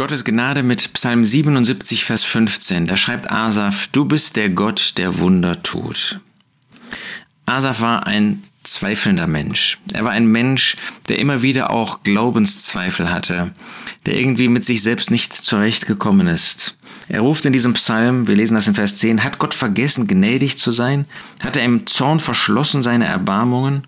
Gottes 0.00 0.24
Gnade 0.24 0.62
mit 0.62 0.94
Psalm 0.94 1.26
77, 1.26 2.06
Vers 2.06 2.24
15. 2.24 2.86
Da 2.86 2.96
schreibt 2.96 3.30
Asaf, 3.30 3.86
du 3.88 4.06
bist 4.06 4.36
der 4.36 4.48
Gott, 4.48 4.94
der 4.96 5.18
Wunder 5.18 5.62
tut. 5.62 6.20
Asaf 7.44 7.82
war 7.82 8.06
ein 8.06 8.42
zweifelnder 8.64 9.26
Mensch. 9.26 9.78
Er 9.92 10.02
war 10.02 10.12
ein 10.12 10.24
Mensch, 10.24 10.78
der 11.08 11.18
immer 11.18 11.42
wieder 11.42 11.68
auch 11.68 12.02
Glaubenszweifel 12.02 13.12
hatte, 13.12 13.50
der 14.06 14.18
irgendwie 14.18 14.48
mit 14.48 14.64
sich 14.64 14.82
selbst 14.82 15.10
nicht 15.10 15.34
zurechtgekommen 15.34 16.28
ist. 16.28 16.78
Er 17.10 17.20
ruft 17.20 17.44
in 17.44 17.52
diesem 17.52 17.74
Psalm, 17.74 18.26
wir 18.26 18.36
lesen 18.36 18.54
das 18.54 18.68
in 18.68 18.74
Vers 18.74 18.96
10, 18.96 19.22
hat 19.22 19.38
Gott 19.38 19.52
vergessen, 19.52 20.06
gnädig 20.06 20.56
zu 20.56 20.72
sein? 20.72 21.04
Hat 21.40 21.58
er 21.58 21.64
im 21.66 21.86
Zorn 21.86 22.20
verschlossen 22.20 22.82
seine 22.82 23.04
Erbarmungen? 23.04 23.86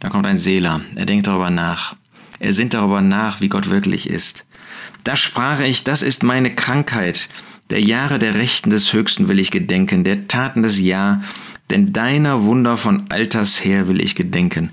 Da 0.00 0.10
kommt 0.10 0.26
ein 0.26 0.36
Seeler, 0.36 0.82
er 0.96 1.06
denkt 1.06 1.28
darüber 1.28 1.48
nach. 1.48 1.96
Er 2.42 2.52
sinnt 2.52 2.74
darüber 2.74 3.00
nach, 3.00 3.40
wie 3.40 3.48
Gott 3.48 3.70
wirklich 3.70 4.10
ist. 4.10 4.44
Da 5.04 5.14
sprach 5.14 5.60
ich, 5.60 5.84
das 5.84 6.02
ist 6.02 6.24
meine 6.24 6.52
Krankheit. 6.52 7.28
Der 7.70 7.80
Jahre 7.80 8.18
der 8.18 8.34
Rechten 8.34 8.68
des 8.68 8.92
Höchsten 8.92 9.28
will 9.28 9.38
ich 9.38 9.52
gedenken, 9.52 10.02
der 10.02 10.26
Taten 10.26 10.64
des 10.64 10.80
Ja, 10.80 11.22
denn 11.70 11.92
deiner 11.92 12.42
Wunder 12.42 12.76
von 12.76 13.04
Alters 13.10 13.64
her 13.64 13.86
will 13.86 14.02
ich 14.02 14.16
gedenken. 14.16 14.70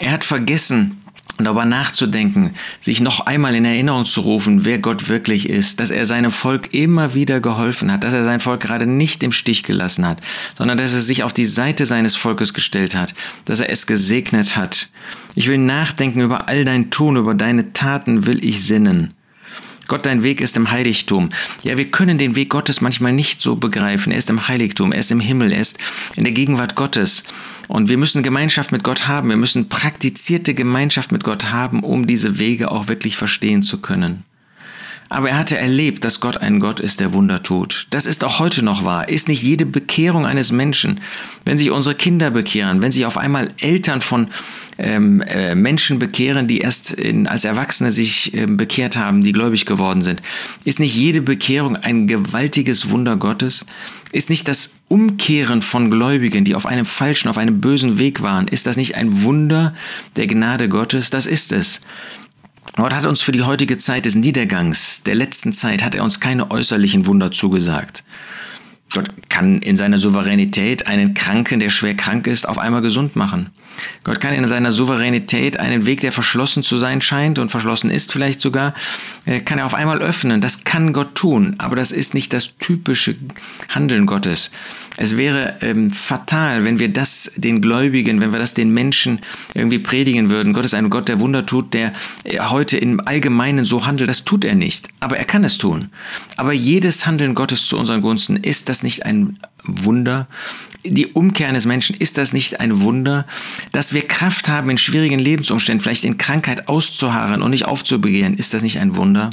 Er 0.00 0.10
hat 0.10 0.24
vergessen, 0.24 1.00
darüber 1.44 1.64
nachzudenken, 1.64 2.54
sich 2.80 3.00
noch 3.00 3.20
einmal 3.20 3.54
in 3.54 3.64
Erinnerung 3.64 4.06
zu 4.06 4.20
rufen, 4.22 4.64
wer 4.64 4.78
Gott 4.78 5.08
wirklich 5.08 5.48
ist, 5.48 5.80
dass 5.80 5.90
er 5.90 6.06
seinem 6.06 6.30
Volk 6.30 6.72
immer 6.72 7.14
wieder 7.14 7.40
geholfen 7.40 7.92
hat, 7.92 8.04
dass 8.04 8.14
er 8.14 8.24
sein 8.24 8.40
Volk 8.40 8.60
gerade 8.60 8.86
nicht 8.86 9.22
im 9.22 9.32
Stich 9.32 9.62
gelassen 9.62 10.06
hat, 10.06 10.20
sondern 10.56 10.78
dass 10.78 10.94
er 10.94 11.00
sich 11.00 11.22
auf 11.22 11.32
die 11.32 11.44
Seite 11.44 11.86
seines 11.86 12.16
Volkes 12.16 12.54
gestellt 12.54 12.94
hat, 12.94 13.14
dass 13.44 13.60
er 13.60 13.70
es 13.70 13.86
gesegnet 13.86 14.56
hat. 14.56 14.88
Ich 15.34 15.48
will 15.48 15.58
nachdenken 15.58 16.20
über 16.20 16.48
all 16.48 16.64
dein 16.64 16.90
Tun, 16.90 17.16
über 17.16 17.34
deine 17.34 17.72
Taten 17.72 18.26
will 18.26 18.42
ich 18.42 18.64
sinnen. 18.64 19.15
Gott, 19.88 20.04
dein 20.04 20.22
Weg 20.22 20.40
ist 20.40 20.56
im 20.56 20.70
Heiligtum. 20.70 21.30
Ja, 21.62 21.76
wir 21.76 21.90
können 21.90 22.18
den 22.18 22.34
Weg 22.34 22.50
Gottes 22.50 22.80
manchmal 22.80 23.12
nicht 23.12 23.40
so 23.40 23.56
begreifen. 23.56 24.12
Er 24.12 24.18
ist 24.18 24.30
im 24.30 24.48
Heiligtum, 24.48 24.92
er 24.92 25.00
ist 25.00 25.12
im 25.12 25.20
Himmel, 25.20 25.52
er 25.52 25.60
ist 25.60 25.78
in 26.16 26.24
der 26.24 26.32
Gegenwart 26.32 26.74
Gottes. 26.74 27.24
Und 27.68 27.88
wir 27.88 27.96
müssen 27.96 28.22
Gemeinschaft 28.22 28.72
mit 28.72 28.82
Gott 28.82 29.08
haben. 29.08 29.28
Wir 29.28 29.36
müssen 29.36 29.68
praktizierte 29.68 30.54
Gemeinschaft 30.54 31.12
mit 31.12 31.24
Gott 31.24 31.50
haben, 31.50 31.82
um 31.82 32.06
diese 32.06 32.38
Wege 32.38 32.70
auch 32.70 32.88
wirklich 32.88 33.16
verstehen 33.16 33.62
zu 33.62 33.80
können. 33.80 34.24
Aber 35.08 35.30
er 35.30 35.38
hatte 35.38 35.56
erlebt, 35.56 36.04
dass 36.04 36.20
Gott 36.20 36.38
ein 36.38 36.58
Gott 36.58 36.80
ist, 36.80 36.98
der 36.98 37.12
Wunder 37.12 37.42
tut. 37.42 37.86
Das 37.90 38.06
ist 38.06 38.24
auch 38.24 38.40
heute 38.40 38.64
noch 38.64 38.84
wahr. 38.84 39.08
Ist 39.08 39.28
nicht 39.28 39.42
jede 39.42 39.64
Bekehrung 39.64 40.26
eines 40.26 40.50
Menschen, 40.50 41.00
wenn 41.44 41.58
sich 41.58 41.70
unsere 41.70 41.94
Kinder 41.94 42.30
bekehren, 42.30 42.82
wenn 42.82 42.90
sich 42.90 43.06
auf 43.06 43.16
einmal 43.16 43.50
Eltern 43.60 44.00
von 44.00 44.28
ähm, 44.78 45.20
äh, 45.22 45.54
Menschen 45.54 45.98
bekehren, 45.98 46.48
die 46.48 46.58
erst 46.58 46.92
in, 46.92 47.26
als 47.26 47.44
Erwachsene 47.44 47.90
sich 47.90 48.34
äh, 48.34 48.46
bekehrt 48.46 48.96
haben, 48.96 49.22
die 49.22 49.32
gläubig 49.32 49.66
geworden 49.66 50.02
sind, 50.02 50.22
ist 50.64 50.80
nicht 50.80 50.94
jede 50.94 51.22
Bekehrung 51.22 51.76
ein 51.76 52.06
gewaltiges 52.06 52.90
Wunder 52.90 53.16
Gottes? 53.16 53.66
Ist 54.12 54.30
nicht 54.30 54.48
das 54.48 54.76
Umkehren 54.88 55.62
von 55.62 55.90
Gläubigen, 55.90 56.44
die 56.44 56.54
auf 56.54 56.66
einem 56.66 56.86
falschen, 56.86 57.28
auf 57.28 57.38
einem 57.38 57.60
bösen 57.60 57.98
Weg 57.98 58.22
waren, 58.22 58.48
ist 58.48 58.66
das 58.66 58.76
nicht 58.76 58.94
ein 58.94 59.22
Wunder 59.22 59.74
der 60.16 60.26
Gnade 60.26 60.68
Gottes? 60.68 61.10
Das 61.10 61.26
ist 61.26 61.52
es. 61.52 61.80
Gott 62.76 62.92
hat 62.92 63.06
uns 63.06 63.22
für 63.22 63.32
die 63.32 63.42
heutige 63.42 63.78
Zeit 63.78 64.04
des 64.04 64.14
Niedergangs, 64.14 65.02
der 65.02 65.14
letzten 65.14 65.54
Zeit, 65.54 65.82
hat 65.82 65.94
er 65.94 66.04
uns 66.04 66.20
keine 66.20 66.50
äußerlichen 66.50 67.06
Wunder 67.06 67.32
zugesagt. 67.32 68.04
Gott 68.96 69.10
kann 69.28 69.58
in 69.58 69.76
seiner 69.76 69.98
Souveränität 69.98 70.86
einen 70.86 71.12
Kranken, 71.12 71.60
der 71.60 71.68
schwer 71.68 71.94
krank 71.94 72.26
ist, 72.26 72.48
auf 72.48 72.56
einmal 72.56 72.80
gesund 72.80 73.14
machen. 73.14 73.50
Gott 74.04 74.20
kann 74.22 74.32
in 74.32 74.48
seiner 74.48 74.72
Souveränität 74.72 75.60
einen 75.60 75.84
Weg, 75.84 76.00
der 76.00 76.12
verschlossen 76.12 76.62
zu 76.62 76.78
sein 76.78 77.02
scheint 77.02 77.38
und 77.38 77.50
verschlossen 77.50 77.90
ist 77.90 78.10
vielleicht 78.10 78.40
sogar, 78.40 78.72
äh, 79.26 79.40
kann 79.40 79.58
er 79.58 79.66
auf 79.66 79.74
einmal 79.74 79.98
öffnen. 79.98 80.40
Das 80.40 80.64
kann 80.64 80.94
Gott 80.94 81.14
tun, 81.14 81.56
aber 81.58 81.76
das 81.76 81.92
ist 81.92 82.14
nicht 82.14 82.32
das 82.32 82.56
typische 82.58 83.16
Handeln 83.68 84.06
Gottes. 84.06 84.50
Es 84.96 85.16
wäre 85.16 85.56
ähm, 85.60 85.90
fatal, 85.90 86.64
wenn 86.64 86.78
wir 86.78 86.88
das 86.88 87.30
den 87.36 87.60
Gläubigen, 87.60 88.20
wenn 88.20 88.32
wir 88.32 88.38
das 88.38 88.54
den 88.54 88.72
Menschen 88.72 89.20
irgendwie 89.54 89.78
predigen 89.78 90.30
würden. 90.30 90.52
Gott 90.52 90.64
ist 90.64 90.74
ein 90.74 90.90
Gott, 90.90 91.08
der 91.08 91.18
Wunder 91.18 91.44
tut, 91.44 91.74
der 91.74 91.92
äh, 92.24 92.40
heute 92.40 92.78
im 92.78 93.00
Allgemeinen 93.06 93.64
so 93.64 93.86
handelt. 93.86 94.08
Das 94.08 94.24
tut 94.24 94.44
er 94.44 94.54
nicht, 94.54 94.88
aber 95.00 95.18
er 95.18 95.24
kann 95.24 95.44
es 95.44 95.58
tun. 95.58 95.90
Aber 96.36 96.52
jedes 96.52 97.06
Handeln 97.06 97.34
Gottes 97.34 97.66
zu 97.66 97.78
unseren 97.78 98.00
Gunsten, 98.00 98.36
ist 98.36 98.68
das 98.68 98.82
nicht 98.82 99.04
ein 99.04 99.38
Wunder? 99.64 100.28
Die 100.84 101.08
Umkehr 101.08 101.48
eines 101.48 101.66
Menschen, 101.66 101.96
ist 101.96 102.16
das 102.16 102.32
nicht 102.32 102.60
ein 102.60 102.80
Wunder? 102.80 103.26
Dass 103.72 103.92
wir 103.92 104.02
Kraft 104.02 104.48
haben, 104.48 104.70
in 104.70 104.78
schwierigen 104.78 105.18
Lebensumständen, 105.18 105.82
vielleicht 105.82 106.04
in 106.04 106.16
Krankheit 106.16 106.68
auszuharren 106.68 107.42
und 107.42 107.50
nicht 107.50 107.66
aufzubegehren, 107.66 108.36
ist 108.36 108.54
das 108.54 108.62
nicht 108.62 108.78
ein 108.78 108.96
Wunder? 108.96 109.30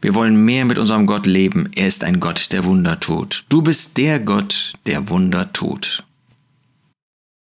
Wir 0.00 0.14
wollen 0.14 0.44
mehr 0.44 0.64
mit 0.64 0.78
unserem 0.78 1.06
Gott 1.06 1.26
leben. 1.26 1.70
Er 1.74 1.86
ist 1.86 2.04
ein 2.04 2.20
Gott, 2.20 2.52
der 2.52 2.64
Wunder 2.64 3.00
tut. 3.00 3.44
Du 3.48 3.62
bist 3.62 3.96
der 3.98 4.20
Gott, 4.20 4.74
der 4.86 5.08
Wunder 5.08 5.52
tut. 5.52 6.04